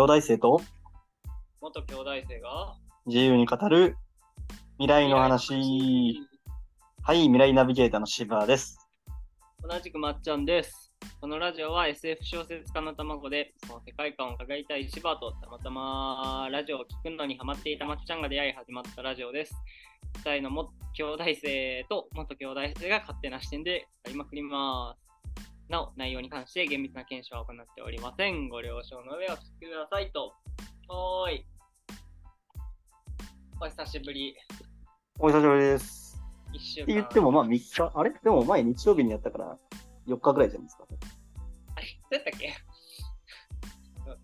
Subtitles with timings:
[0.00, 0.62] 兄弟生と？
[1.60, 2.74] 元兄弟生が？
[3.04, 3.98] 自由に語る
[4.78, 6.18] 未来の話。
[7.02, 8.78] はい、未来ナビゲーターの柴です。
[9.62, 10.90] 同じくまっちゃんです。
[11.20, 19.54] このラジオは SF 小説家の卵で、その世界観を伺いたい柴とたまたまラジオを聞くのにハマっていたまっちゃんが出会い始まったラジオです。
[20.24, 25.09] 2人のも兄弟生と元兄弟生が勝手な視点でやりまくります。
[25.70, 28.48] なお、内容に関して厳密な検証は行っておりません。
[28.48, 30.34] ご了承の上お聞きくださいと。
[30.88, 31.46] はーい。
[33.60, 34.34] お久しぶり。
[35.20, 36.20] お久しぶりです。
[36.52, 36.82] 1週間。
[36.82, 38.10] って言っても、まあ3日、あれ？
[38.10, 39.56] でも前日曜日にやったから
[40.08, 40.86] 4日ぐらいじゃないですか。
[41.76, 41.86] あれ？
[41.86, 42.52] どうやったっけ？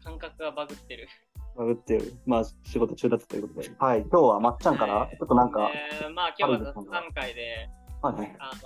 [0.02, 1.08] 感覚がバグってる。
[1.56, 2.12] バグってる。
[2.26, 3.70] まあ仕事中だったということで。
[3.78, 5.70] はい、今日はまっちゃんから、はいちょっとなんか、
[6.02, 7.68] えーまあ今日は雑談会で、
[8.02, 8.36] はいはい。
[8.40, 8.60] あの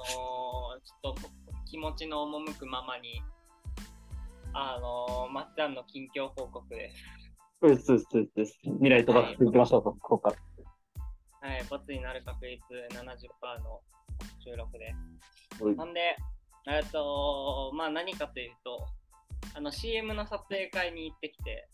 [1.71, 3.23] 気持ちの赴くままに、
[4.53, 6.97] あのーまっちゃんの近況報告です。
[7.63, 8.59] そうです、そうです、そうです。
[8.65, 11.49] 未来とか言ってみましょう、ここから。
[11.49, 13.81] はい、ボツになる確率70%の
[14.45, 14.93] 収録で
[15.55, 15.65] す。
[15.65, 16.17] はいほんで、
[16.67, 18.87] えっと、まあ何かというと、
[19.55, 21.69] あの CM の撮影会に行ってきて、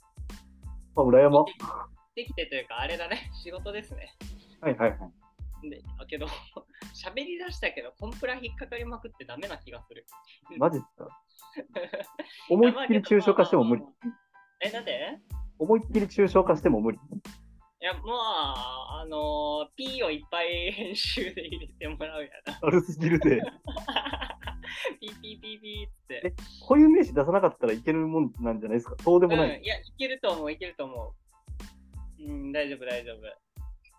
[0.95, 4.13] あ、裏山は行ってきてというか、あれだね、仕事ですね。
[4.61, 4.99] いはいはい。
[5.63, 6.27] で、だけど、
[6.95, 10.07] 喋り出したけど、コンプラ引っかかりまくってダメな気がする。
[10.59, 11.09] マジですか？
[12.51, 13.83] 思いっきり抽象化しても無理。
[14.63, 15.19] え、なんで？
[15.59, 16.99] 思いっきり抽象化しても無理。
[16.99, 22.59] いや、まあ、あのー、P をいっぱい編集で入れてもらうやな。
[22.63, 23.41] 悪すぎるで。
[25.01, 26.35] ピーピーピーピーって。
[26.69, 28.97] 固有名詞出さなかったらいけるもんなんじゃないですか？
[29.03, 29.61] そうでうん、もない。
[29.63, 31.15] いや、いけると思う、いけると思
[32.19, 32.23] う。
[32.25, 33.19] うん、大丈夫、大丈夫。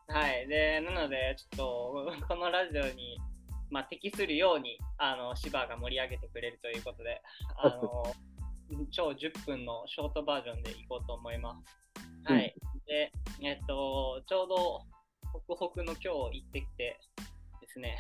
[0.08, 0.48] はい。
[0.48, 3.20] で、なので、ちょっと、 このラジオに、
[3.70, 7.22] まあ、適するように、あの、芝が盛り上げてくれるということで、
[7.58, 8.04] あの、
[8.92, 12.34] 超10分のショートバージョンでいこうと思います。
[12.34, 12.56] はい。
[12.86, 14.82] で、えっと、ちょうど、
[15.34, 17.00] ホクホクの今日行ってきて
[17.62, 17.98] ですね、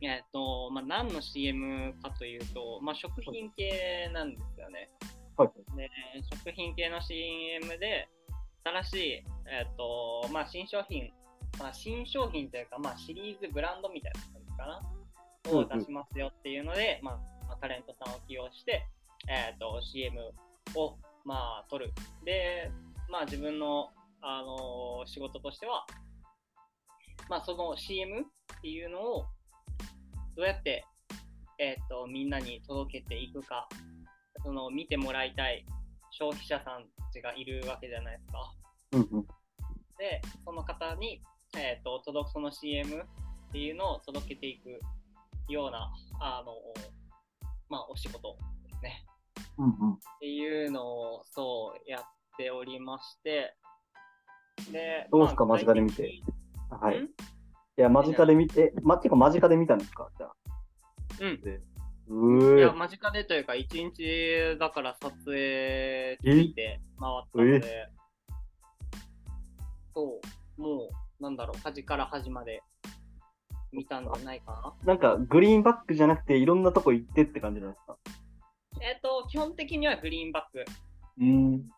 [0.00, 4.90] えっと、まあ、何の CM かというと、まあ、食品系なんですよね。
[5.36, 5.88] はいで、
[6.34, 8.08] 食品系の CM で、
[8.68, 9.12] 新しい、
[9.50, 11.10] えっと、まあ、新商品、
[11.58, 17.14] まあ、新商品というか、まあ、シリーズブランドみたいな感じかな、を出しますよっていうので、まあ、
[17.46, 18.86] まあタレントさんを起用して、
[19.28, 20.20] えっと、CM
[20.74, 21.92] を、まあ、撮る。
[22.24, 22.70] で、
[23.08, 23.90] まあ、自分の、
[24.20, 25.86] あの仕事としては、
[27.30, 28.24] まあ、その CM っ
[28.60, 29.26] ていうのを、
[30.36, 30.84] どうやって、
[31.58, 33.68] えっと、みんなに届けていくか、
[34.42, 35.64] その、見てもらいたい
[36.10, 38.57] 消費者さんたちがいるわけじゃないですか。
[38.92, 39.26] うんうん。
[39.98, 41.22] で、その方に、
[41.56, 44.80] えっ、と、届くその CM っていうのを届けていく
[45.48, 45.90] ような、
[46.20, 46.52] あの、
[47.68, 49.04] まあ、お仕事ですね。
[49.58, 49.92] うんうん。
[49.94, 52.02] っていうのを、そう、やっ
[52.36, 53.54] ておりまして、
[54.72, 55.44] で、どうですか？
[55.46, 56.22] まあ間近で見て
[56.70, 57.00] はい。
[57.00, 57.04] ん？
[57.04, 57.08] い
[57.76, 60.08] や、間近で見て、ま、てか間近で見たんですか？
[60.16, 60.32] じゃあ。
[61.20, 61.40] うん。
[61.42, 61.60] で
[62.10, 67.88] ういや、ー間近でというか、一日だから撮影ついて回ったので、
[69.98, 70.20] そ
[70.58, 72.62] う、もう、なんだろう、端から端まで
[73.72, 74.52] 見たんじゃないか
[74.84, 74.92] な。
[74.92, 77.96] なんか、グリーンバックじゃなくて、いろんなとこ行ってって感じなんですか？
[78.80, 80.64] えっ、と、基本的にはグリーンバック。
[81.18, 81.26] うー
[81.56, 81.68] ん。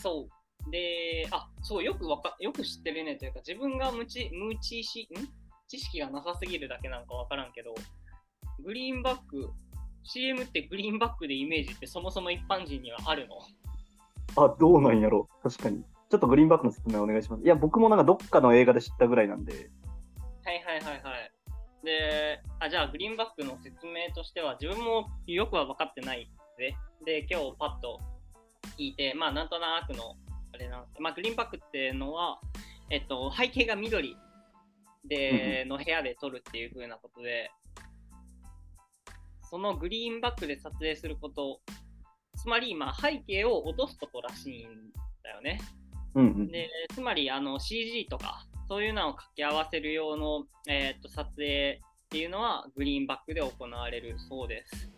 [0.00, 0.26] そ
[0.66, 0.70] う。
[0.70, 5.16] で、あ、そう、よくわか、よく知ってるねというか、自分が無知、無知し、ん？
[5.68, 7.74] 知識がなさすぎるだけなんかわからんけど、
[8.64, 9.50] グリーンバック、
[10.04, 13.36] CM ってグリーンバックでイメージってそもそも一般人にはあるの？
[14.42, 15.28] あ、どうなんやろ？
[15.42, 15.84] 確かに。
[16.10, 17.44] ちょっとグリーンバックの説明お願いします。
[17.44, 19.70] いや、僕もなんかどっかの映画で知ったぐらいなんで。
[20.44, 21.32] はいはいはいはい。
[21.84, 28.00] で、あ、じゃあグリーンバックの説明としては、自分もよくは分かってないで、で、今日パッと
[28.78, 30.16] 聞いて、まあなんとなくの、
[30.52, 32.40] あれなんです、まあグリーンバックっていうのは、
[32.90, 34.16] えっと、背景が緑
[35.04, 37.50] で、の部屋で撮るっていう風なことで、
[39.50, 41.60] そのグリーンバックで撮影すること、
[42.36, 44.92] つまり、まあ背景を落とすことらしいん
[45.22, 45.60] だよね。
[46.14, 46.48] うんうん。
[46.48, 54.90] でつまりあの CG とかそういうのを掛け合わせる用の、えー、と撮影っていうのはグリーンバックで行われるそうです。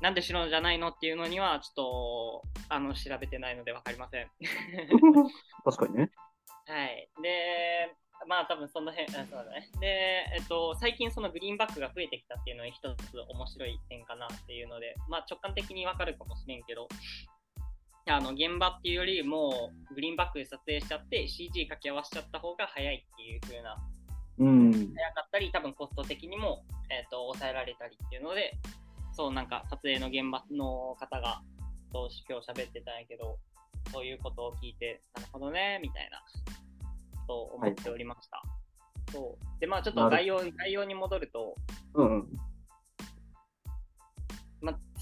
[0.00, 4.30] なんで白じゃないのっていうのにはちょっとあの調べてないので分かりません。
[5.64, 6.10] 確かにね。
[6.66, 7.08] はい。
[7.22, 9.70] で、まあ多分その辺、あそうだね。
[9.80, 9.86] で、
[10.34, 16.88] えっと、最近そのグリーンバックが増えてきたっていうのは一つ面白い点かなっていうので、まあ直感的にわかるかもしれんけど、
[18.08, 23.76] あの現場っていうよりもグリーンバックで撮影しちゃって CG 掛け合わせちゃった方が早いっていう風な
[24.38, 24.72] うん。
[24.72, 28.58] 早かったり、多分コスト的にも、えっと抑えられたりっていうので、
[29.12, 31.42] そうなんか撮影の現場の方が
[31.92, 33.38] と今日喋ってたんやけど、
[33.92, 36.22] そういうことを聞いて、なるほどね、みたいな、
[37.26, 38.42] と思っておりました。
[39.12, 39.60] そう。
[39.60, 41.54] で、まあちょっと概要、概要に戻ると、
[41.94, 42.28] うんうん。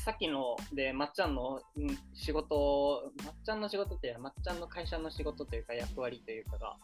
[0.04, 6.76] ま、さっきので、まっちゃんのうん仕事、まっちゃんの仕事っていうのは、まっちゃんの会社の仕事というか役割というかが、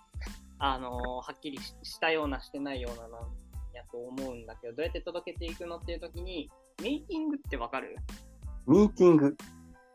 [0.58, 3.10] あのーはっきりししたような、してないようななん
[3.74, 6.50] やと思うんだけど、どうやって届けていくのっていう時に、
[6.82, 7.96] メイキングってわかる？
[8.66, 9.36] ミーティング。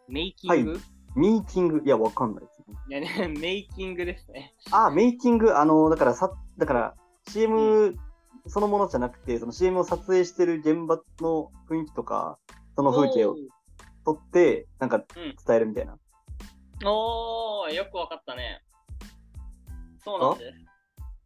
[0.07, 0.81] メイキング、はい
[1.17, 1.81] ミーティング。
[1.85, 2.75] いや、わかんないですね。
[2.89, 4.53] い、やね、 メイキングですね。
[4.71, 5.55] あ、メイキング。
[5.57, 6.95] あの、だからさ、だから、
[7.29, 7.95] CM
[8.47, 12.37] そのものじゃなくて、その CM を撮影してる現場の雰囲気とか、
[12.75, 13.35] その風景を
[14.05, 15.03] 撮って、なんかうん
[15.45, 15.97] 伝えるみたいな。
[16.85, 18.61] おー、よくわかったね。
[20.03, 20.65] そうなんです。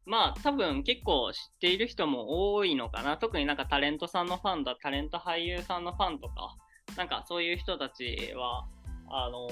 [0.06, 3.18] まあ、多分結構知っている人も多いのかな。
[3.18, 6.56] 特になんかタレントさんのファンだ、タレント俳優さんのファンとか、
[6.98, 8.66] なんかそういう人たちは、
[9.12, 9.48] あの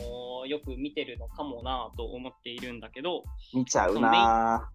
[0.46, 3.24] ーよく見てるのかもなと思っているんだけど、
[3.54, 4.72] 見ちゃうな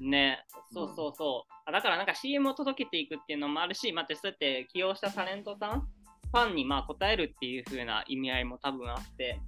[0.00, 1.52] ね、そうそうそう。
[1.66, 5.88] あだからなんか CM を届けていくっていうのもあるし、またそうやって起用したタレントさん、
[6.32, 9.40] ファンにまあ応えるっていう風な意味合いも多分あって、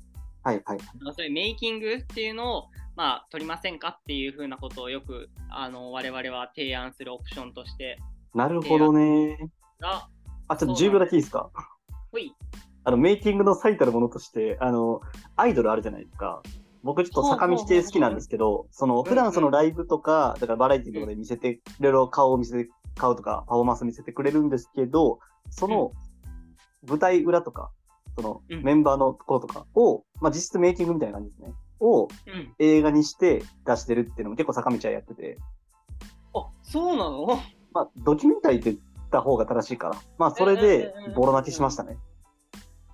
[0.43, 0.79] はいはい。
[0.79, 2.65] あのそういうメイキングっていうのを、
[2.95, 7.99] まあ、取りませんかっていうふうなことをよくあの我々は提案するオプションとして。
[8.35, 9.39] なるほどね。
[9.81, 10.09] が、
[10.49, 11.51] あ、ちょっと10秒だけいいですか？
[12.13, 12.35] ほい、
[12.85, 15.01] あの、メイキングの最たるものとして、あの、
[15.37, 16.43] アイドルあるじゃないですか。
[16.83, 25.93] 僕ちょっと坂道系好きなんですけど、その、普段そのライブとか、だからバラエティとかで見せて、いろいろ顔を見せて、顔とかパフォーマンス見せてくれるんですけど、その、
[26.89, 27.71] 舞台裏とか、
[28.17, 31.53] その、うんメンバーのところとかを、まあ、実質メイキングみたいな感じですね。
[31.81, 32.55] をうん。
[32.59, 35.39] 映画にして出してるっていうのも結構坂道はやってて、
[36.35, 37.27] あそうなの？
[37.73, 41.99] まあ、ドキュメンタリーって言った方が正しいから、まあ、それでボロ泣きしましたね。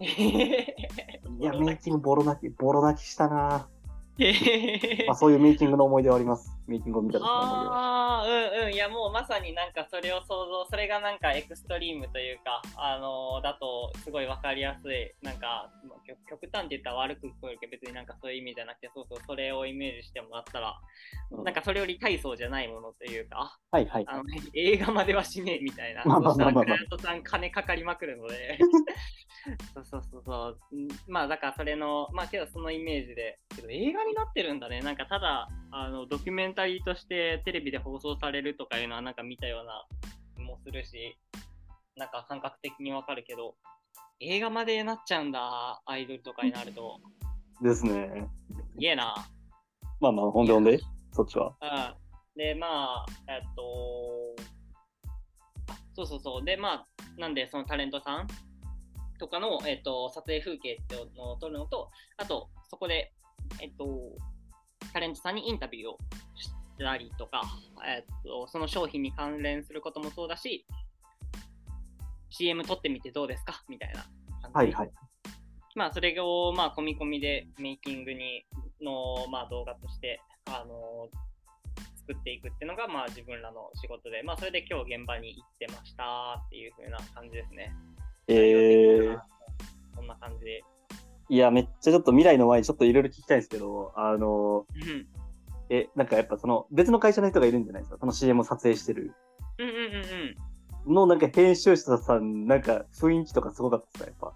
[0.00, 3.68] いや、メイキングボロ泣き、ボロ泣きしたな
[5.06, 6.50] まあ、そういうメイキングの思い出はあります。
[6.70, 7.74] メイキングを見た時の思い出は。
[7.74, 8.72] ああ、うんうん。
[8.72, 20.78] いや、もうまさになんかそれを想像、それがなんかエクストリームというか、あのーだとすごいわかりやすい、なんか、まあ極極端って言ったら悪く聞こえるけど、別になんかそういう意味じゃなくて、そうそう、それをイメージしてもらったら、
[21.32, 24.04] うんなんかそれより大層じゃないものというか、はいはい。
[24.06, 24.24] あの
[24.54, 26.04] 映画まではしねえみたいな。
[26.04, 28.58] まあまあまあまあントさん金かかりまくるので。
[29.74, 30.76] そ うそうそうそう。
[30.76, 34.80] んまあだからそれの、まあけどそのイメージで、けど映画になってるんだね。
[34.80, 39.84] なんかただ、あの、ドキュメンタリーとしてテレビで放送されるとかいうのはなんか見たような
[40.36, 41.18] 気もするし、
[41.96, 43.54] なんか感覚的にわかるけど、
[44.20, 47.00] 映画までなっちゃうんだ、アイドルとかになると。
[47.62, 48.28] ですね。
[48.78, 49.14] いえな。
[50.00, 50.78] まあまあ、ほんでほんで、
[51.12, 51.54] そっちは。
[51.60, 51.94] うん。
[52.36, 54.34] で、まあ、えっと、
[55.68, 56.44] あそうそうそう。
[56.44, 56.86] で、まあ、
[57.18, 58.26] なんで、そのタレントさん
[59.18, 63.12] とかの、えっと、撮影風景っていうのを撮るのと、あと、そこで、
[63.60, 63.84] えっと、
[64.92, 65.98] タレントさんにインタビューを
[66.34, 67.42] したりとか、
[67.86, 70.66] えっと、その商品に関連することもそうだし、
[72.30, 74.04] CM 撮ってみてどうですかみたいな
[74.42, 74.54] 感じ。
[74.54, 74.90] はいはい。
[75.74, 78.44] まあ、それを、まあ、込み込みでメイキングに
[78.82, 81.08] の、まあ、動画として、あの
[82.10, 87.72] 作っていくっていうのが、まあ、自分らの仕事で、まあ、それで今日現場に行ってましたっていう風な感じですね。
[88.26, 89.20] えー、
[89.94, 90.64] そんな感じで。
[91.30, 95.06] いや、めっちゃちょっと未来の前にちょっといろいろ聞きたいんですけど、あの、うん
[95.70, 97.98] え、なんかやっぱその別の会社の人がいるんじゃないですか？
[98.00, 99.14] その CM を撮影してる。
[99.58, 99.82] うんうんうん
[100.88, 100.94] うん。
[100.94, 104.34] のなんか編集者さん、なんか雰囲気とかすごかったですか？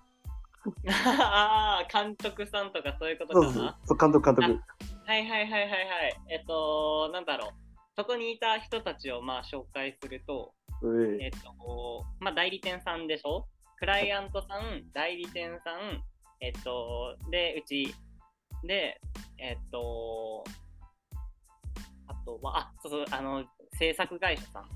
[0.85, 1.11] やっぱ。
[1.11, 3.79] ああ、監督さんとかそういうことそうそうかな。
[3.85, 4.61] そう、監督監督。
[5.07, 5.71] はいはいはいはいはい。
[6.31, 7.51] えっと、なんだろう。
[7.97, 13.49] そこにいた人たちをまあ紹介すると、うえっと、まあ、代理店さんでしょ？
[13.79, 16.01] クライアントさん、代理店さん、
[16.45, 17.95] えっと、で、うち、
[18.65, 19.01] で、
[19.39, 20.45] えっと、
[22.07, 23.45] あとは、あ、そうそう、あの、
[23.79, 24.69] 制作会社さん。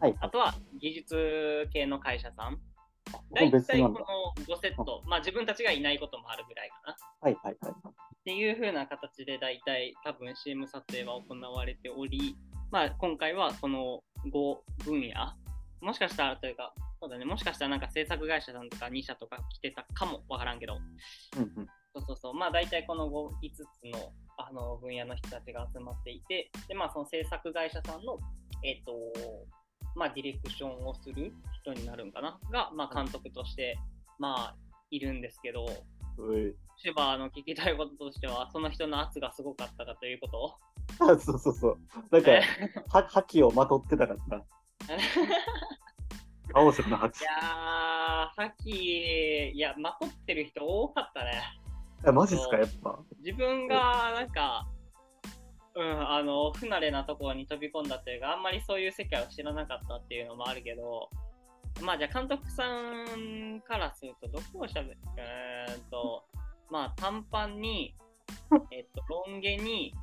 [0.00, 0.14] はい。
[0.20, 2.58] あとは、技術系の会社さん。
[3.32, 3.88] 大体こ。
[3.88, 3.96] の
[4.46, 6.92] 5セット、まあ自分たちがいないこともあるぐらいかな。
[6.92, 7.74] っはいはいはい。
[8.24, 12.36] ていう風な形で大体多分 CM 撮影は行われており、
[12.70, 15.36] まあ今回はこの5分野、
[15.80, 20.78] もしかしたらというか、そうだね、もしかしたらなんか制作会社さんとか2社とか来てたかもわからんけど、
[21.36, 21.66] うんうん。
[21.92, 28.20] そうそうそう、まあ大体この 5, 5つのあの分野の人たちが集まっていて、で、まあその制作会社さんの、
[28.62, 28.92] えっ、と、
[29.96, 31.32] まあディレクションをする
[31.64, 33.76] 人になるんかな、が、まあ監督として、
[34.20, 34.56] まあ
[34.92, 35.66] いるんですけど、
[36.76, 40.28] シュバーの聞きたいこととしては、その人の圧がすごかったかというこ
[41.00, 41.10] と？
[41.12, 41.78] あそうそうそう。
[42.12, 42.30] なんか、
[42.96, 44.44] は覇気をまとってたから
[46.52, 46.60] な。
[46.60, 47.00] 青色のい。
[47.00, 47.12] やー、
[48.34, 51.42] さっき、いや、まとってる人多かったね。
[52.04, 52.98] あマジっすか、やっぱ？
[53.18, 54.66] 自分がなんか、
[55.74, 61.08] うん、あの、不慣れなところに飛び込んだっていうか、あんまりそういう世界を知らなかったっていうのもあるけど、
[61.80, 62.64] まあじゃあ監督さ
[63.16, 64.98] んからすると、どこをしゃべる？
[65.16, 66.24] えーっと、
[66.70, 67.94] まあ短パンに、
[68.70, 69.94] えっと、ロン毛に、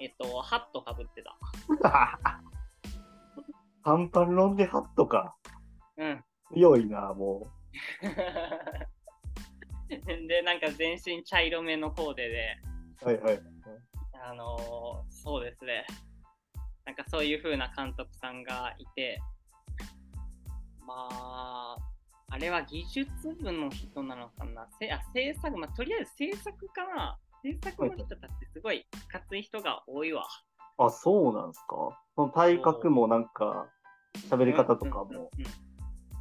[0.00, 1.36] えっと、ハットかぶってた。
[3.84, 5.36] 短パンロン毛ハットか。
[5.98, 6.24] うん。
[6.52, 7.48] 強いな、も
[9.88, 12.56] で、なんか全身茶色めのコーデで、
[13.02, 13.06] う。
[13.06, 13.40] はいはい。
[14.28, 15.86] あのーそうですね。
[16.84, 19.20] なんかそういう風な監督さんがいて、
[20.86, 21.76] まあ、
[22.28, 24.68] あれは技術部の人なのかな？
[24.80, 27.18] せあ制作、まあ、とりあえず制作かな？
[27.42, 30.26] 制作の人たちってすごいかつい人が多いわ。
[30.78, 32.00] あ、そうなんすか？
[32.14, 33.68] その体格もなんか、
[34.30, 35.04] 喋り方とかも。
[35.04, 35.26] うんうんうんう
[35.62, 35.65] ん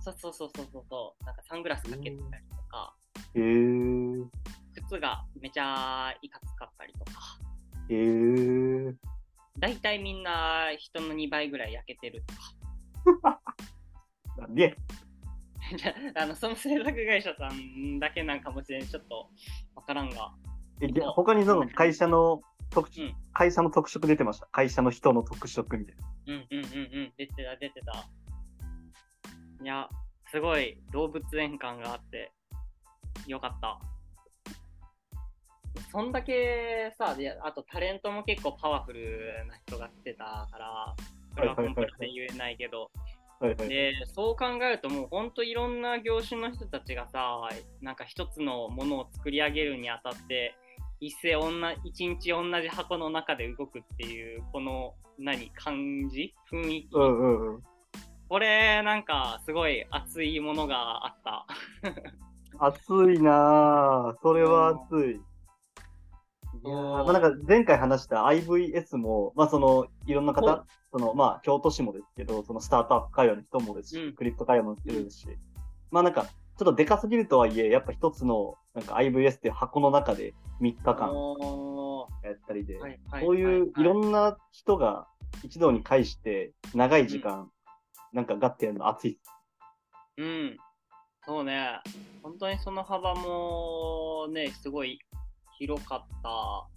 [0.05, 1.25] そうそうそうそうそうそう。
[1.25, 2.95] なんかサングラスかけてたりとか、
[3.33, 4.25] へえー。
[4.75, 7.11] 靴がめちゃいかつかったりとか、
[7.89, 8.95] へえー。
[9.57, 12.23] 大体みんな人の2倍ぐらい焼けてる
[13.07, 13.41] とか。
[14.37, 14.77] なんで
[15.77, 19.29] じゃあ、あのその制作会社さんだけなんかもしれん、ちょっと
[19.75, 20.33] わからんが。
[20.81, 24.47] えで他にその会社の特、うん会社の特色出てました？
[24.47, 26.03] 会社の人の特色みたいな。
[26.27, 28.07] うんうんうんうん、出てた、出てた。
[29.65, 29.89] いや、
[30.29, 32.31] すごい動物園感があって、
[33.25, 33.79] よかった。
[35.91, 40.95] そんだけさ、であとタレントも結構パワフルな人が来てたから、
[41.33, 42.91] それは根本で言えないけど、
[43.39, 43.67] はいはい。
[43.67, 47.49] で、そう考えるともう本当いろんな業種の人たちがさ、
[47.81, 50.53] なんか一つのものを作り上げるにあたって、
[50.99, 56.35] 一斉同じ一日同じ箱の中で動くっていう、この何、感じ？
[56.51, 57.63] 雰囲気、うんうんうん。
[58.27, 61.45] これなんかすごい熱いものがあった。
[62.59, 64.21] 熱いなぁ。
[64.21, 65.21] それは熱い。
[66.63, 74.13] いやーまあ、なんか前回話した IVS も、まあその、いろんなほ方、その、まあ京都市もですけど、そのスタートアップ会話の人もですし、うん。
[74.13, 75.27] クリプト会話もしてるですし、
[75.91, 82.79] まあなんか、ちょっとでかすぎるとはいえ、やっぱ一つの、なんか IVS っていう箱の中で3日間おやったりで、
[83.19, 85.07] そういういろんんな人が
[85.43, 87.49] 一堂に会して、長い時間、
[88.15, 89.19] なんかガッてやるの熱い。
[90.17, 90.57] うん。
[91.25, 91.81] そうね。
[92.23, 94.99] 本当にその幅もね、すごい
[95.59, 96.67] 広かった。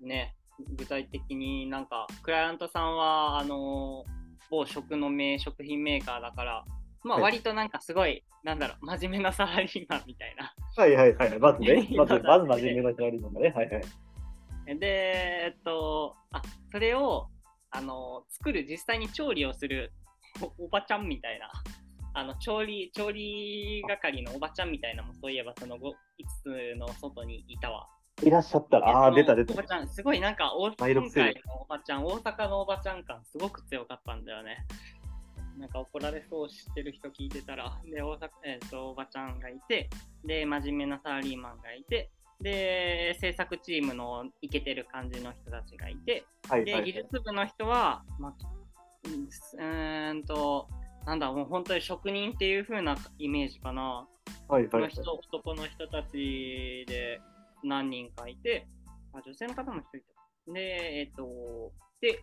[0.00, 0.34] ね。
[0.78, 4.04] 具体的になんか、クライアントさんは、あの、
[4.50, 6.64] 某食の名食品メーカーだから、
[7.04, 10.54] まあはい割となんかすごい、なんだろう、真面目なサラリーマンみたいな。
[10.74, 11.38] はいはいはい。
[11.38, 13.50] まずね、 まず、まず真面目な人がいるのがね。
[13.50, 14.78] はいはい。
[14.78, 16.40] で、えっと、あ、
[16.72, 17.28] それを、
[17.70, 19.92] あの、作る、実際に調理をする
[20.40, 21.50] おおばちゃんみたいな、
[22.14, 25.94] あの、調理、調理係のおばちゃんみたいなのも、そういえば、その5
[26.42, 27.88] つの外にいたわ。
[28.22, 29.64] いらっしゃったら、ああー、で出た出たおば。
[29.64, 34.66] ちゃん、すごいなんか、大第六世代今回のおばちゃん、大阪のおばちゃん感、すごく強かったんだよね。
[35.58, 39.88] なんか怒られそうしてる人聞いてたら、で、大阪、えっ、と、おばちゃんがいて、
[40.24, 48.34] で、真面目なサラリーマンがいて、で、制作チームのイケてる感じの人たちがいて、で、はいはい技術部の人は、まあ、
[49.06, 50.68] うんうーんと、
[51.06, 54.06] なんだ、もう本当に職人っていう風なイメージかな。
[54.48, 57.20] はいはいはの人、男の人たちで
[57.62, 58.66] 何人かいて、
[59.12, 60.00] あ女性の方も一人い
[60.46, 60.52] た。
[60.52, 60.60] で、
[61.00, 62.22] えっ、と、で、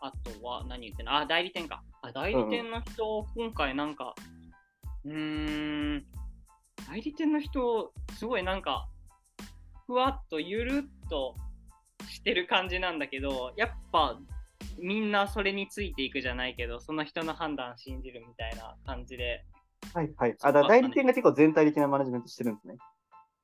[0.00, 1.16] あとは何言ってんの？
[1.16, 1.82] あ、代理店か。
[2.02, 4.14] あ、代理店の人、今回なんか、
[5.04, 6.04] うーん、
[6.86, 8.88] 代理店の人、すごいなんか、
[9.86, 11.36] ふわっとゆるっと
[12.08, 14.18] してる感じなんだけど、やっぱ、
[14.78, 19.44] みんなそれについていくじゃないけど、その人の判断信じるみたいな感じで、
[19.94, 20.36] はいはい。
[20.42, 22.76] あ、だ代理店が結構全体的なマネジメントしてるんですね。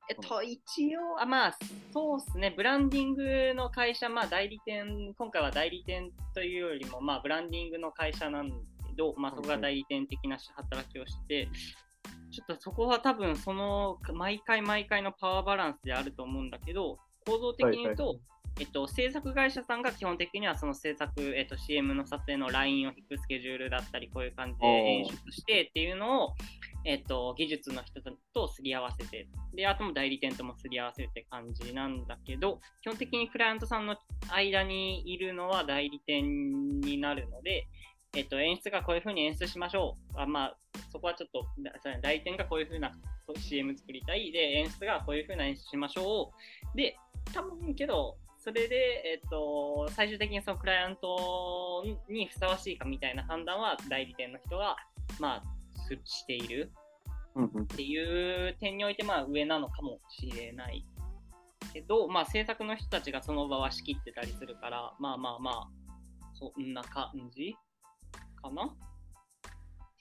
[0.09, 1.57] えっと、一応、あまあ、
[1.93, 8.55] そうですね、ブランディングの会社、まあ、代理店、今回は代理店というよりも、まあ、ブランディングの会社なんだ
[8.87, 11.49] けど、まあ、そこが代理店的な働きをしてて、
[12.31, 16.97] ちょっとそこは多分、その、毎回毎回のパワーバランスであると思うんだけど、
[17.27, 18.23] 構造的に言うと、はいはい
[18.59, 26.33] えっと、制作会社さんが基本的にはその制作、えっと、CM の撮影のラインを引くスケジュールだったり、こういう感じで演出してっていうのを、
[26.85, 28.01] えっと、技術の人
[28.33, 33.95] とすり合わせて、で、あとも代理店ともすり合わせて感じなんだけど、基本的にクライアントさんの
[34.29, 37.67] 間にいるのは代理店になるので、
[38.13, 40.19] えっと、演出がこういう風に演出しましょう。
[40.19, 40.57] あまあ、
[40.91, 42.91] そこはちょっと、だ代理店がこういう風な
[43.37, 44.31] CM 作りたい。
[44.31, 46.33] で、演出がこういう風な演出しましょ
[46.73, 46.77] う。
[46.77, 46.97] で、
[47.33, 54.77] 多分けど、それで、えっと、最終的にそのクライアントにふさわしいかみたいな判断は代理店の人が、
[55.19, 55.43] まあ、
[55.87, 56.71] すしている。
[57.37, 60.85] っていう点において、まあ、上なのかもしれない
[61.73, 65.67] けど、まあ、制作の人たちがその場は仕切ってたりするから、まあまあまあ、
[66.33, 67.55] そんな感じ
[68.41, 68.75] かな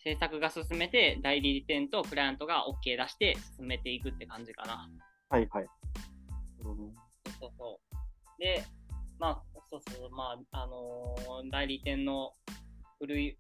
[0.03, 4.89] 制作が進めて、代理店とクライアントが OK 出して進めていくって感じかな。
[5.29, 5.67] はいはい。
[6.63, 6.77] そう
[7.41, 7.88] そうそう。
[8.39, 8.65] で、
[9.19, 12.33] まあ、そうそう、まあ、あのー代理店の
[12.99, 13.39] 古い、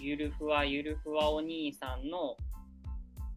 [0.00, 2.36] ゆるふわゆるふわお兄さんの、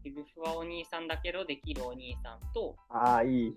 [0.04, 3.54] ゆるふわお兄さんだけどできるお兄さんと、ああ、いい。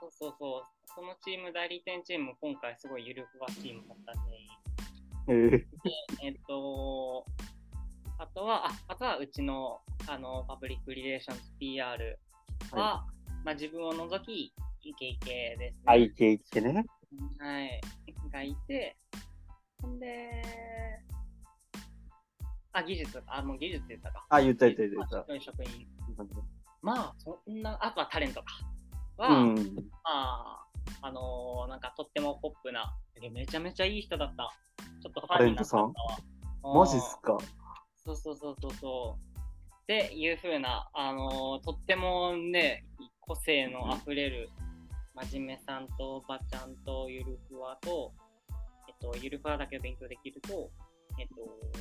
[0.00, 0.62] そうそうそう、
[0.94, 4.36] そのチーム、代理店チーム、今回すごいゆるふわチームだったんで、
[5.28, 5.64] えー、
[6.22, 7.24] えっと、
[8.18, 12.18] あとは、ああとはうちのあのパブリックリレーションズ PR
[12.72, 13.06] は、
[13.44, 14.54] まあ、自分を除き、
[14.90, 15.82] イケイケですね。
[15.86, 16.84] あ、いけいけね。
[17.38, 17.80] はい。
[18.32, 18.96] がいて、
[19.80, 20.42] ほんで、
[22.72, 24.26] あ、技術、あ、もう技術って言ったか。
[24.28, 25.86] あ、言った言った言った職員、職員。
[26.16, 26.24] た。
[26.82, 28.46] まあ、そんな、あとはタレントか。
[29.16, 29.54] は、うん。
[29.54, 29.60] ま
[30.04, 30.66] あ、
[31.02, 34.52] あのーなんかとってもポップな、えめちゃめちゃいい人だった。
[35.02, 35.92] ちょっとファンになったわ。
[36.62, 37.38] マジっすか？
[37.96, 39.22] そうそうそうそうそう。
[39.82, 42.84] っていう風な、あのーとってもね、
[43.20, 44.50] 個性のあふれる、
[45.14, 48.12] 真面目さんとばちゃんとゆるふわと、
[48.88, 50.70] えっと、ゆるふわだけ勉強できると、
[51.18, 51.80] えっと、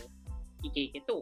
[0.62, 1.22] イケイケと、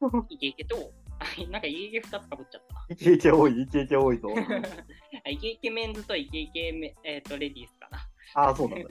[0.30, 0.76] イケイケと、
[1.18, 2.94] あ なんかイケイケ2つかぶっちゃった。
[2.94, 4.28] イケイケ多い、イケイケ多いぞ。
[5.24, 7.98] あイケイケメンズとイケイケメ、えっとレディースかな。
[8.34, 8.88] ああ、そうなんだ。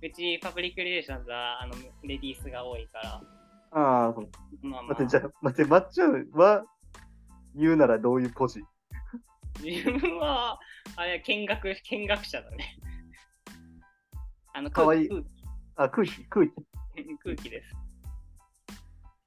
[0.00, 1.74] うちパブリックリレーションズはあの
[2.04, 3.22] レディースが多いから、
[3.70, 4.30] ああ、そう。
[4.62, 6.64] まあまあ待って、じゃあ、待って、まっちゃんは
[7.54, 8.62] 言うならどういうポジ
[9.62, 10.58] 自分は、
[10.96, 12.76] あれ、見学、見学者だね。
[14.52, 15.22] あの、かわいい空
[15.76, 16.52] あ、空気、空気。
[16.94, 17.74] 気 空気です。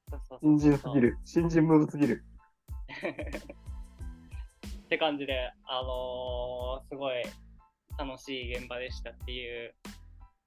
[0.10, 1.18] そうそうそう新人すぎる。
[1.24, 2.24] 新人ムーブすぎる。
[4.86, 7.24] って感じで、あのーすごい
[7.98, 9.74] 楽しい現場でしたっていう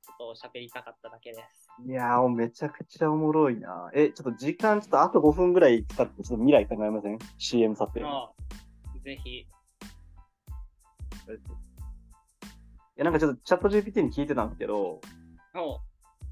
[0.06, 1.68] ことを喋りたかっただけです。
[1.87, 3.90] いやー、めちゃくちゃおもろいな。
[3.94, 8.00] え、ちょっと時間、ちょっとあと5分ぐらい使って、ちょっと未来考えません ?CM 撮影。
[8.02, 8.32] まあ、
[9.02, 9.46] ぜひ、
[11.32, 11.38] い
[12.96, 15.00] や、なんかちょっとチャット GPT に聞いてたんですけど、
[15.54, 15.80] も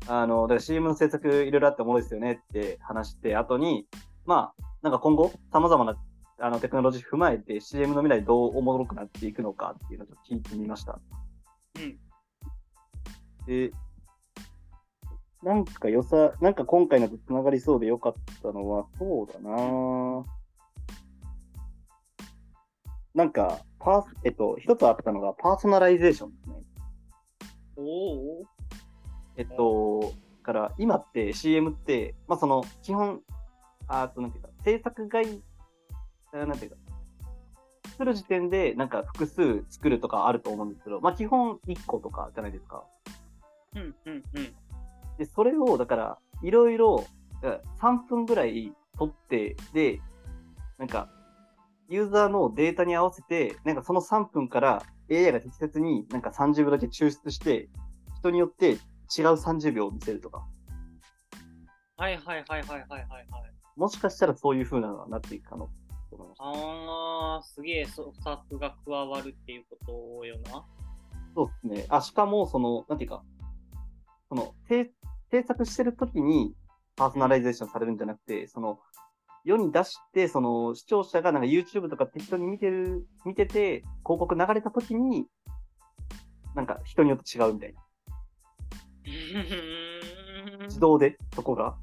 [0.09, 3.87] あの、だから CM の制作いろいろあっておもろいですよねって話して、後に、
[4.27, 5.97] まあ、なんか今後、様々な
[6.39, 11.01] あのテクノロジー踏まえて CM の未来どうおもろくなっていくのかっていうのをちょっと聞いてみました。
[11.77, 11.99] うん。
[13.47, 13.71] で、
[15.43, 20.25] なんか良さ、なんか今回のと繋がりそうで良かったのは、そうだな
[23.15, 26.55] なんか、パース、えっと、一つあったのがパーソナライゼーションですね。
[27.77, 28.45] う、おお
[29.37, 33.21] えっと、から今って CM って、まあその基本、
[33.87, 35.43] あとなんていうか、制作外、
[36.33, 36.77] あなんていうか、
[37.93, 42.85] 作る時点でなんか複数作るとかあると思うんですけど、まあ基本1個とかじゃないですか。
[43.75, 44.55] うんうんうん。
[45.19, 47.07] で、それをだから、いろいろ
[47.43, 50.01] だから3分ぐらい撮って、で、
[50.79, 51.09] なんか、
[51.89, 57.69] ユーザーのデータに合わせて、なんかその3分から AI が適切になんか30秒だけ抽出して、
[58.19, 58.79] 人によって違う
[59.35, 60.47] 30秒を見せるとか。
[61.97, 63.29] はいはいはいはいはいはいはい。
[63.77, 65.71] もしかしたらそういう風なのはなっていくかなと
[66.17, 66.45] 思いました。
[66.45, 69.79] あー、すげえそスタッフが加わるっていうこ
[70.21, 70.65] とよな。
[71.35, 71.87] そうですね。
[71.89, 73.23] あ、しかも、その、なんていうか、
[74.29, 74.91] その、制
[75.31, 76.55] 制作してる時に
[76.95, 78.81] パーソナライゼーションされるんじゃなくて、その、
[79.45, 85.27] 世に出して、その、視聴者がなんか YouTube とか適当に見てる、見てて、広告流れた時に、
[86.55, 87.83] なんか人によって違うみたいな。
[90.67, 91.77] 自動で、そこが、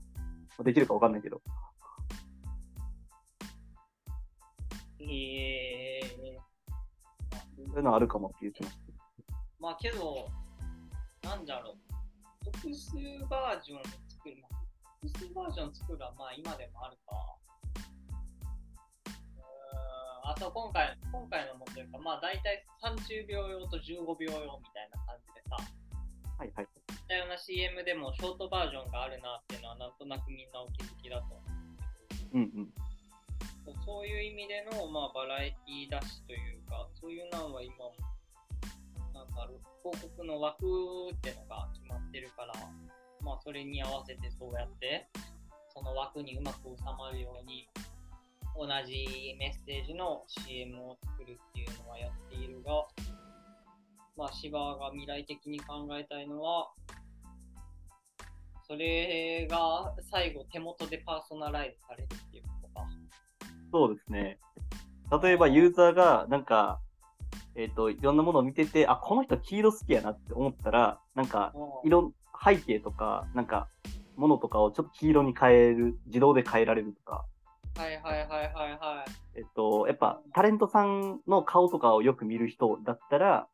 [0.64, 1.42] できるかわかんないけど。
[5.02, 6.00] え
[7.56, 8.82] そういうのあるかもって言ってました。
[9.60, 10.28] まあけど、
[11.24, 11.78] なんだろう。
[12.58, 12.96] 複数
[13.30, 14.38] バージョン作る。
[14.42, 14.62] まあ
[15.02, 17.14] 複数バージョン作るはまあ今でもあるか。
[20.24, 25.58] あと今回、今回のもというか、まあ大体30秒用と15秒用みたいな感じでさ、
[26.38, 26.68] はいはい。
[26.90, 31.44] 似たような CM でもショートバージョンがあるなっていうのはなんとなくみんなお気づきだと思
[32.34, 32.38] う。
[32.38, 32.70] うんうん。
[33.86, 37.94] そういう意味での、まあ、バラエティ出しというか、そういうのは今も、
[39.14, 40.66] なんだろう、広告の枠
[41.12, 42.54] ってのが決まってるから、
[43.22, 45.08] まあ、それに合わせてそうやって、
[45.74, 47.68] その枠にうまく収まるように、
[48.56, 52.72] 同じメッセージの CM を作るっていうのはやっているが、
[54.18, 56.70] まあ、芝が未来的に考えたいのは、
[58.68, 62.88] それが最後手元でパーソナライズされるっていうことか。
[63.72, 64.38] そうですね。
[65.24, 66.80] 例えばユーザーが、なんか、
[67.56, 73.68] えっ、と、いろんなものを見てて、あ、この人黄色好きやなって思ったら、なんか、うんいろん、背景とか、なんか、
[74.16, 77.26] ものとかをちょっと黄色に変える、自動で変えられるとか、
[77.78, 79.40] はいはいはいはいはい。
[79.40, 83.48] えっと、やっぱタレントさんの顔とかをよく見る人だったら、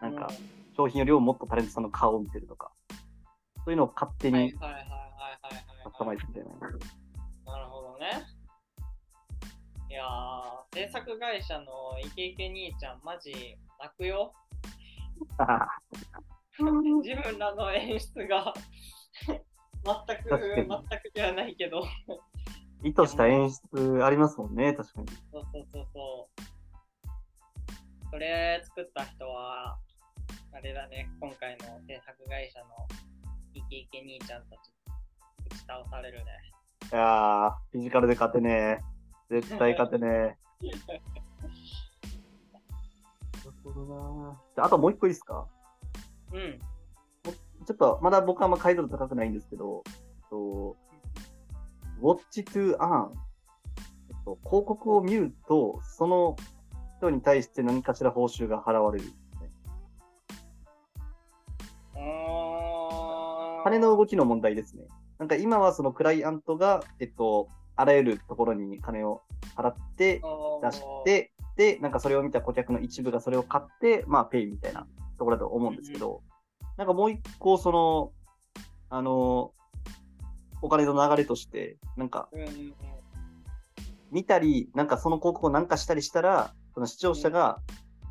[0.00, 2.72] なんかう商品よりももっとタレントさんの顔を見てるとか、
[3.64, 6.16] そういうのを勝手にはいはいはいはいはいカスタマはい。
[6.16, 6.50] イズみたいな。
[7.52, 8.22] なるほどね。
[9.88, 11.64] いやー、制作会社の
[12.04, 13.32] イケイケ兄ちゃん、マジ
[13.78, 14.32] 泣くよ。
[17.02, 18.54] 自分らの演出が
[19.26, 21.82] 全く、全くではないけど。
[22.82, 25.06] 意図した演出ありますもんね、確かに。
[25.32, 26.40] そうそうそうそう。
[28.10, 29.78] それ作った人は、
[30.52, 32.66] あれだね、今回の制作会社の
[33.54, 34.72] イケイケ兄ちゃんたち、
[35.46, 36.24] 打ち倒されるね。
[36.92, 38.50] いやー、フィジカルで勝てね
[39.30, 39.40] え。
[39.40, 40.36] 絶対勝てねえ。
[43.44, 45.46] なるほどなじゃあ、あともう一個いいですか？
[46.32, 46.58] うん。
[47.66, 49.84] ちょっと、まだ僕はあんま解像度高くないんですけど、
[50.30, 50.76] と、
[52.00, 53.10] Watch to Earn。
[54.08, 56.36] えっと、広告を見ると、その
[56.98, 59.04] 人に対して何かしら報酬が払われる。
[61.94, 64.84] あー金の動きの問題ですね。
[65.18, 69.22] なんか今はそのクライアントが、えっと、あらゆるところに金を
[69.56, 70.22] 払って
[70.62, 74.86] 出して、で、なんかそれを見た顧客の一部がそれを買って、まあ、ペイみたいな
[75.18, 76.22] ところだと思うんですけど、
[76.78, 78.12] なんかもう一個、その、
[78.88, 79.52] あの、
[80.62, 82.28] お金の流れとして、なんか
[84.10, 87.60] 見たり、なんかその広告をなんかしたりしたら、その視聴者が、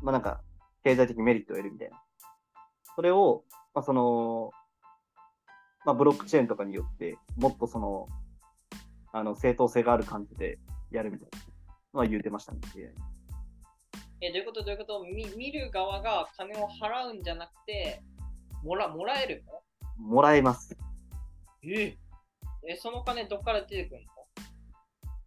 [0.02, 0.40] まあなんか、
[0.82, 2.02] 経済的メリットを得るみたいな。
[2.96, 4.50] それを、まあその、
[5.84, 8.08] まあブロックチェーンとかによって、もっとその、
[9.12, 10.58] あの、正当性がある感じで
[10.90, 11.38] やるみたいな
[11.94, 12.60] のは言うてましたね。
[14.22, 14.62] え、どういうこと？
[14.62, 15.04] どういうこと？
[15.04, 18.02] 見見る側が金を払うんじゃなくて、
[18.62, 19.44] もらもらえる
[19.98, 20.06] の？
[20.06, 20.76] もらえます。
[21.62, 21.96] え？
[22.68, 24.08] え、その金どっから出てくるの？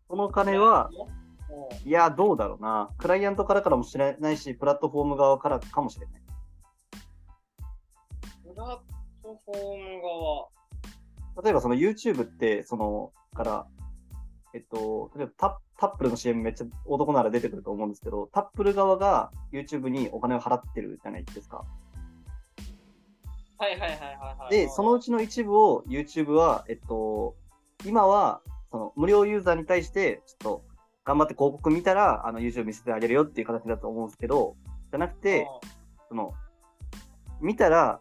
[0.08, 0.90] その金は、
[1.86, 2.90] いや、どうだろうな。
[2.98, 6.22] クライアントからからもしれないし、プラットフォーム側からかもしれない。
[8.44, 8.80] プラッ
[9.24, 10.50] トフォーム側。
[11.44, 13.68] 例えばその YouTube って、その、から、
[14.54, 21.66] えっと、例えばタタップルの CM めっちゃ男なら出てくると思うんですけど、タップル側が YouTube にお金を払ってるじゃないですか。
[23.58, 24.13] はいはいはいはいはい。
[24.50, 27.36] で、そのうちの一部を YouTube は、えっと、
[27.86, 28.42] 今は、
[28.72, 30.64] その無料ユーザーに対して、ちょっと
[31.06, 34.56] 頑張って広告見たら、あの YouTube 見せてあげるよっていう形だと思うんですけど、
[34.92, 35.48] じゃなくて、
[36.10, 36.34] その、
[37.42, 38.00] 見たら、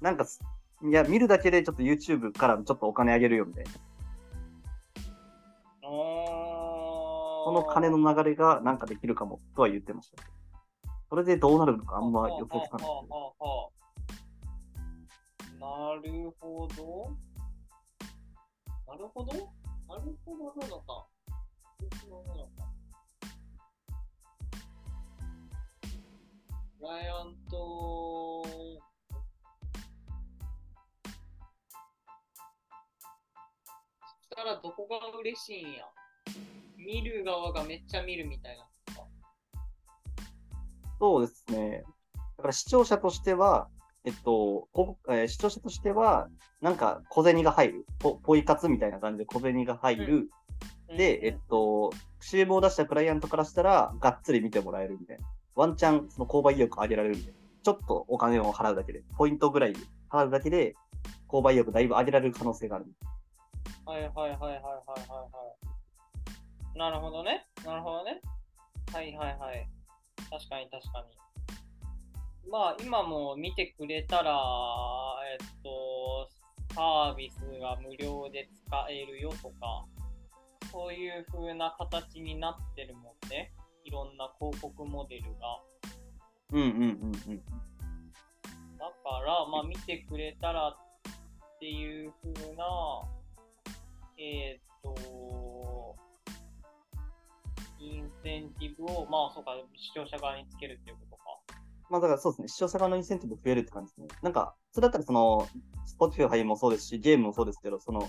[0.00, 0.40] なんかす、
[0.82, 3.70] いや、見るだけでちょっと YouTube からちょっとお金あげるよみたいな。
[5.82, 10.22] そその金の流れがなんかできるかもとは言ってました。
[11.10, 12.86] それでどうなるのかあんま予想つかない。
[15.64, 17.16] なるほど。
[18.86, 19.32] なるほど？
[19.32, 21.06] なるほどなのか。
[21.80, 22.50] なるほどなのか。
[26.78, 28.50] クライアント、そ
[34.20, 35.86] したらどこが嬉しいんや？
[36.76, 38.68] 見る側がめっちゃ見るみたいな。
[41.00, 41.84] そうですね。
[42.36, 43.70] だから視聴者としては、
[44.04, 46.28] えっと、こえー視聴者としては、
[46.60, 47.86] なんか小銭が入る。
[47.98, 50.30] ポポイ活みたいな感じで小銭が入る。
[50.88, 51.90] で、えっと、
[52.20, 55.26] CM を出したクライアントからしたら、がっつり見てもらえるみたいな。
[55.54, 57.38] ワンチャン、その購買意欲上げられるみたいな。
[57.62, 59.74] ちょっとお金を払うだけで、ポイントぐらい
[60.10, 60.74] 払うだけで、
[61.26, 62.86] 購買意欲だいぶ上げられる可能性がある。
[63.86, 64.62] はいはいはいはいはいはい
[65.08, 65.26] は
[66.74, 66.78] い。
[66.78, 67.46] なるほどね。
[67.64, 68.20] なるほどね。
[68.92, 69.68] はいはいはい。
[70.30, 71.23] 確かに確かに。
[72.50, 74.32] まあ今も見てくれたら、
[75.32, 76.28] えっと、
[76.74, 79.84] サービスが無料で使えるよとか、
[80.70, 83.52] そういう風な形になってるもんね。
[83.84, 85.60] いろんな広告モデルが。
[86.52, 87.42] うんうんうんうん。
[88.78, 90.76] だから、まあ見てくれたらっ
[91.58, 92.64] ていう風な、
[94.18, 95.96] えーっと、
[97.78, 101.03] インセンティブを、まあそうか、視聴者側につけるっていうこ。
[101.90, 104.08] まあだからそうですね、視聴者側のインセンティブ増えるって感じですね。
[104.22, 105.46] なんか、それだったらその、
[105.98, 108.08] Spotify もそうですし、ゲームもそうですけど、その、ちょ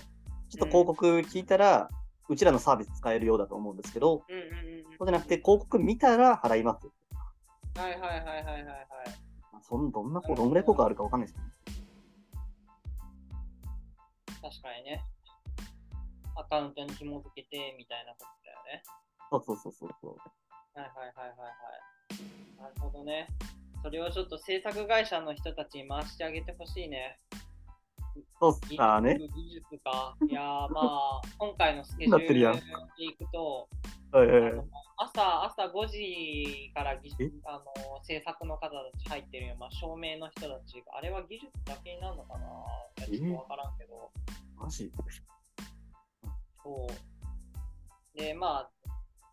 [0.58, 1.88] と広告聞いたら、
[2.28, 6.86] うちらのサービス使えるようだと思うんですけど、うんうんうんそうじゃなくて、広告見たら払います。
[6.86, 7.82] うん。
[7.82, 8.66] はいはいはいはいはいはい。
[9.52, 11.46] まあ、そんどんな、どんぐらい効果あるかわかんないですけど、
[14.48, 15.04] 確かにね。
[16.36, 18.82] アカウントに紐付けてみたいなことだよね。
[19.30, 20.16] そうそうそうそうそう。
[20.78, 22.62] はいはいはいはいはい。
[22.62, 23.26] なるほどね。
[23.86, 27.20] それをちょっと制作会社の人たちに回してあげてほしいね。
[28.40, 29.16] そうっす技かね。
[29.16, 30.16] 術技術か。
[30.28, 32.26] いやーまあ、今回のスケジュール
[32.98, 33.68] でいくと、
[34.10, 34.52] はいはい
[34.98, 42.48] 朝朝5時から技あの制作の方たち入ってるよ、まあ、照明の人たちが、あれは技術だけになるのかな？
[43.06, 44.10] ちょっとわからんけど、
[44.56, 44.90] マジ？
[46.64, 46.88] そ
[48.16, 48.18] う。
[48.18, 48.70] で、まあ、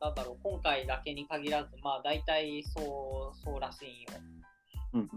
[0.04, 4.43] なんだろう、今回だけに限らず、まあ、大体そう、そうらしいんよ。
[4.94, 5.08] うんうん。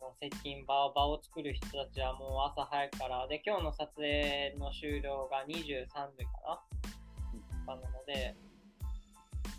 [0.00, 6.62] もう接近場場を作る人たちはもう朝早くから、で、今日の撮影の終了が23時か
[7.66, 8.34] な、なので、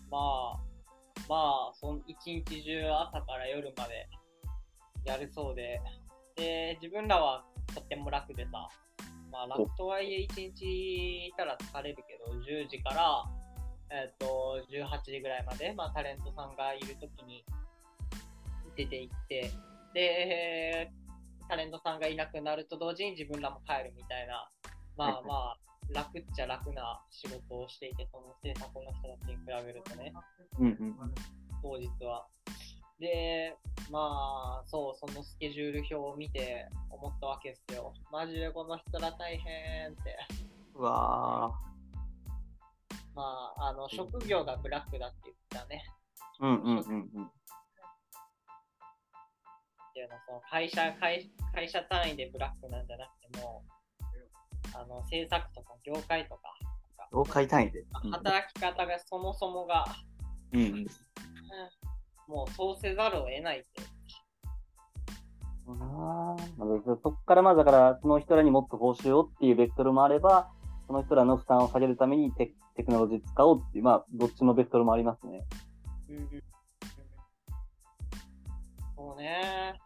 [0.09, 0.17] ま
[0.55, 0.59] あ、
[1.27, 4.07] まあ、そん一日中朝から夜まで
[5.05, 5.81] やるそうで、
[6.35, 8.69] で、自分らはとっても楽でさ、
[9.31, 13.25] まあ楽とはいえ一日いたら疲れるけど、10時から、
[13.89, 17.43] えっ、と、18時ぐらいまで、まあタレントさんがいるときに
[18.77, 19.51] 出て行って、
[19.93, 20.91] で、
[21.49, 24.49] タレントさんがいなくなると同時に自分らも帰るみたいな、
[24.95, 25.57] まあまあ、
[25.93, 30.13] 楽っちゃ楽な仕事をしていて、その制作の人たちに比べるとね、
[30.59, 30.95] うんうん。
[31.61, 32.27] 当日は。
[32.99, 33.55] で、
[33.91, 37.93] まあ、そう、そのスケジュール表を見て思ったわけですよ。
[38.11, 40.17] マジでこの人ら大変って。
[40.75, 41.51] うわ
[43.15, 45.83] まあ、あの、職業がブラックだって言ってたね。
[46.39, 46.45] ー。
[46.45, 47.31] うんうんうんうん。
[49.97, 53.63] っていうのはその会社会、会社単位でブラックなんじゃなくても、
[54.75, 56.41] あの、制作とか業界とか、
[57.11, 57.83] 業界単位で。
[58.11, 59.85] 働き方がそもそもが、
[60.53, 60.87] うんうん。
[62.27, 63.67] もうそうせざるを得ないって。
[65.67, 66.35] あ
[66.85, 70.51] そこからまあだから、その人らにもっと報酬をっていうベクトルもあれば、
[70.85, 75.43] その人らの負担を下げるためにテテクノロジー使おうっていう、まあ、どっちのベクトルもありますね。
[76.09, 76.43] うんうんうん
[78.97, 79.79] そうね。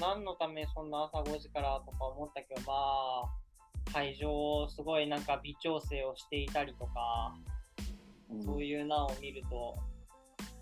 [0.00, 7.34] 何のためそんな朝5時からとか思ったけど、まあ、会場、すごいなんか微調整をしていたりとか、
[8.44, 9.76] そういうなを見ると、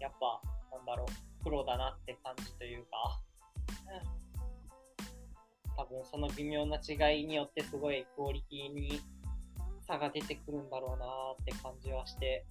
[0.01, 0.41] やっぱ、
[0.77, 3.21] なんだろう、プロだなって感じというか、
[3.89, 5.77] うん。
[5.77, 9.01] 多分その微妙な違いによってすごいクオリティに
[9.87, 11.07] 差が出てくるんだろうな
[11.41, 12.47] って感じはして、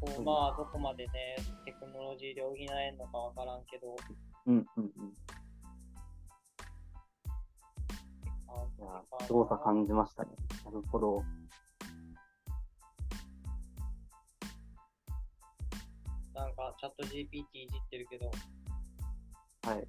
[0.00, 3.96] ここをまあどこまでね、テクノロジーで補えるのかわからんけど、
[4.46, 5.12] うんうんうん。
[9.26, 10.30] すごさ感じましたね。
[10.64, 11.22] なるほど。
[16.34, 18.30] なんかチャット GPT いじってるけど、
[19.62, 19.80] はい。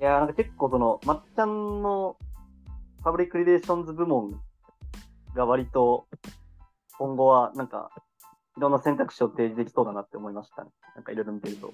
[0.00, 2.16] いやーなんか結構その、まっちゃんの
[3.02, 4.40] パブリックリレーションズ部門
[5.34, 6.06] が割と
[6.98, 7.90] 今後はなんか
[8.58, 10.70] いろんな選択肢を提示できそうだなって思いましたね。
[10.96, 11.72] なんかいろいろ見てると。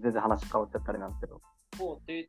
[0.00, 1.42] 全然話変わっちゃったあれなんですけど。
[1.76, 2.26] そうって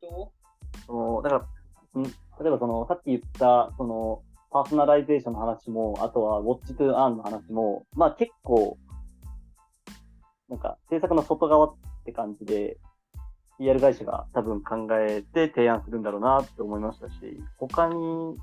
[0.86, 1.48] そのだか
[1.96, 2.12] ら、ん例
[2.48, 8.78] えばその、さっき言った、その、パーソナライゼーションの話も、あとは、 watch to earn の話も、まあ結構、
[10.50, 12.78] なんか、制作の外側って感じで、
[13.58, 17.16] PR 会社が多分考えて提案するんだろうなって思いましたし、
[17.58, 18.38] 他に、う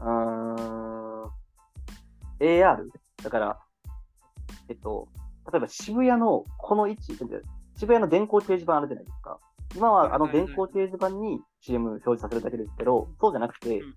[0.00, 1.30] ーん、
[2.38, 2.88] AR?
[3.24, 3.58] だから、
[4.72, 5.08] えっと、
[5.52, 7.28] 例えば渋谷のこの位置、渋
[7.92, 9.38] 谷の電光掲示板あるじゃないですか。
[9.76, 13.94] 今はあの電光掲示板に CM 表示させるだけですけど、そうじゃなくて、うん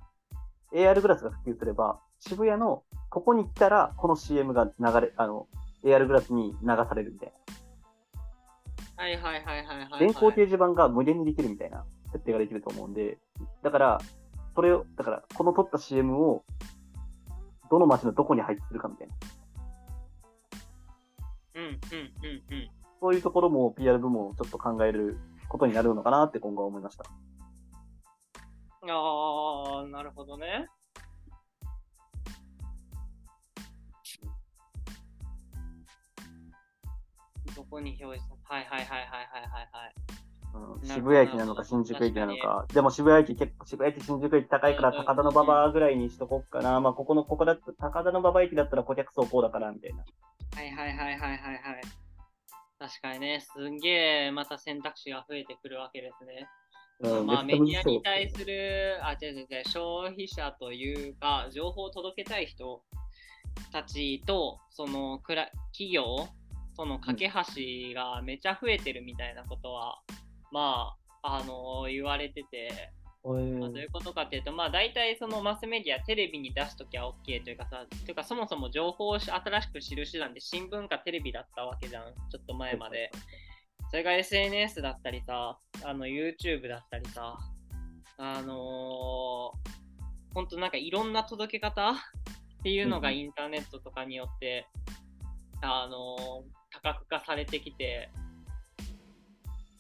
[0.74, 5.48] AR グラスが普及すれば、渋谷のここに来たら、この CM が流れ、あの、
[5.86, 7.32] AR グラスに流されるみたい
[8.98, 9.04] な。
[9.04, 10.00] はいはいはいはいはい、はい。
[10.00, 13.20] 電光掲示板が無限にできるみたいな設定ができると思うんで、
[13.64, 14.02] だから、
[14.54, 16.44] それを、だから、この撮った CM を、
[17.70, 19.14] どの街のどこに配置するかみたいな。
[21.92, 22.70] うんうんうんうん。
[23.02, 27.06] そういうところも PR 部門をちょっと考えることになるのかなって今後は思いました。
[28.88, 30.68] ああ、なるほどね。
[37.56, 40.16] どこに表示さはいはいはいはいはいはいはい。
[40.56, 42.66] うん、渋谷駅なのか新宿駅なのか。
[42.74, 46.80] でも渋谷駅結構、渋谷駅新宿駅高いから高田の馬場ぐらいにしとこっかな。
[46.80, 50.04] まあ、ここの、ここだ高田の馬場駅だったら顧客層こうだから、みたいな。
[50.56, 51.55] はいはいはいはいはいはい。
[52.86, 56.48] 確かにね、すんげえまた選択肢が増えてくるわけですね。
[57.00, 62.84] うん、まあ、メディアに対する、あ、違う違う消費者というか、情報を届けたい人
[63.72, 66.28] たちと、そのくら企業
[66.78, 70.00] との架け橋がめちゃ増えてるみたいなことは、
[70.52, 70.94] ま
[71.24, 72.92] あ、あの言われてて、
[73.34, 83.12] まあ、どういうことかっていうと、まあ、大体そのマスメディア、テレビに出すときは OK というかさ、というかそもそも情報を新しく知る手段で新聞かテレビだったわけじゃん、ちょっと前まで。
[83.90, 87.38] それが SNS だったりさ、あの YouTube だったりさ、
[88.18, 88.54] あのー、
[90.34, 91.96] 本当なんかいろんな届け方っ
[92.64, 94.68] ていうのがインターネットとかによって、
[95.62, 98.10] あのー、多角化されてきて、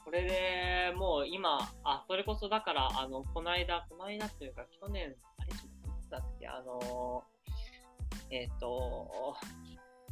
[0.05, 9.35] これでもう今、あ、それこそだから、あの、この間、この間っていうか、去年、あれ、ちょっとだっけ、あのー、えっ、ー、と、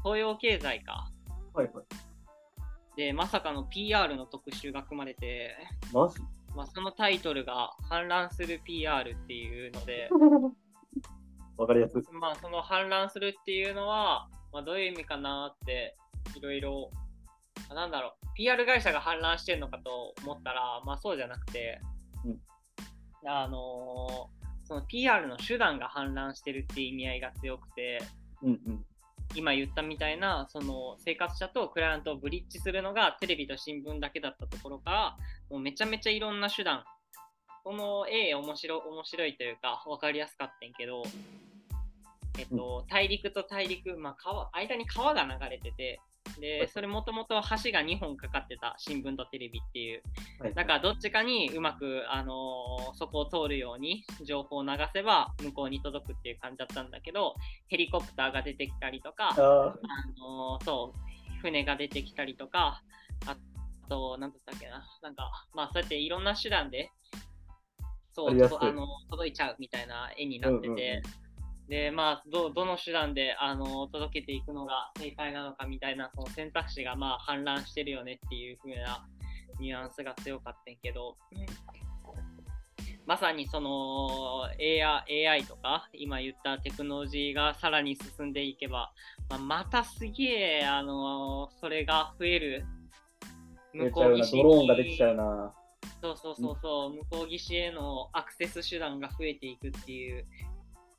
[0.03, 1.11] 東洋経済か。
[1.53, 1.85] はいはい。
[2.97, 5.55] で、まさかの PR の特集が組まれて、
[5.93, 6.19] マジ？
[6.55, 10.09] まあ、そのタイトルが反乱する PR っていうので、
[11.57, 12.01] わかりやすい。
[12.11, 15.95] まあ、その反乱するっていうのは、まあ、どういう意味かなって、
[16.35, 16.91] いろいろ、
[17.73, 21.79] なんだろう、PR 会社が反乱してるのかと思ったら、まあそうじゃなくて、
[22.25, 28.01] うん、あのー、その PR の手段が反乱してるっていう意味合いが強くて、
[28.41, 28.85] うんうん、
[29.35, 35.17] 今言ったみたいな、その生活者とクライアントをブリッジするのがテレビと新聞だけだったところから、
[35.49, 36.83] もうめちゃめちゃいろんな手段、
[37.63, 41.03] この A 面白面白いというか、分かりやすかったんけど、
[42.39, 45.99] えっと、大陸と大陸、まあ、川間に川が流れてて、
[46.39, 50.03] で、それもともと橋が2本かかってた新聞とテレビっていう。
[50.53, 57.35] だからどっちかにうまく、あのー、そこを通るように情報を流せば向こうに届くっていう感じだったんだけど、
[57.67, 59.35] ヘリコプターが出てきたりとか、あ
[60.17, 62.81] のー、そう、船が出てきたりとか、
[63.25, 63.37] あ
[63.89, 66.91] と、なんだったっけな、なんか、まあそうやっていろんな手段で、
[68.13, 71.01] そう、あの届いちゃうみたいな絵になってて、うんうんうん
[71.69, 79.07] で、まあ、ど、どの手段で、あの、届けていくのが正解なのかみたいな、その選択肢が、まあ、氾濫してるよねっていう風な
[79.59, 81.17] ニュアンスが強かったんけど、
[83.05, 88.93] まさにその AI, AI とか、今言ったテクノロジーがさらに進んでいけば、
[89.29, 92.65] まあ、またすげえ、あのそれが増える。
[93.73, 95.53] 向こう岸ドローンができちゃうな。
[96.01, 100.25] そうそうそうそう、向こう岸へのアクセス手段が増えていくっていう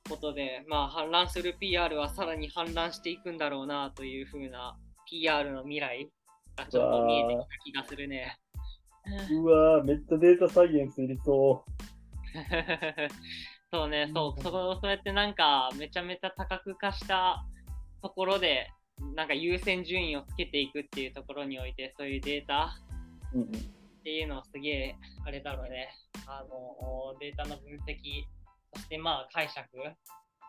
[0.08, 4.76] ことで、まあ、氾濫する PR はさらに氾濫していくんだろうなというふうな
[5.10, 6.10] PR の未来
[6.56, 8.36] がちょっと見えてきた気がするね。
[9.30, 11.70] うわめっちゃデータサイエンスいりそう。
[13.72, 17.44] そうね、そう、そそうやってなんかめちゃめちゃ多角化した
[18.02, 18.70] ところで、
[19.14, 22.76] なんか優先順位をつけていくっていうところにおいて、そういうデータ
[23.36, 25.88] っていうのはすげえ、あれだろうね、
[26.26, 28.24] あの、データの分析
[28.74, 29.66] そしてまあ解釈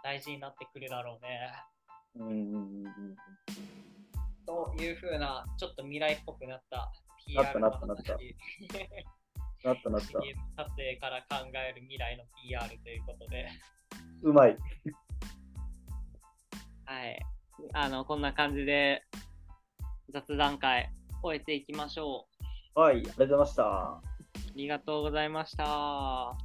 [0.04, 1.52] 大事になってくるだろうね。
[2.16, 3.16] うんうんうん、
[4.46, 6.92] というふうなちょっと未来っぽくなった
[7.26, 7.72] PR の話。
[7.72, 8.18] なったなったなっ
[9.64, 9.70] た。
[9.70, 10.08] なったなった。
[10.64, 13.50] 撮影から考える未来の PR ということで。
[14.22, 14.58] うまい。
[16.86, 17.20] はい。
[17.74, 19.04] あの、こんな感じで
[20.10, 20.90] 雑談会
[21.24, 22.28] 終えていきましょ
[22.76, 22.80] う。
[22.80, 23.66] はい、ありがとうございました。
[23.66, 24.02] あ
[24.56, 26.45] りがとうございました。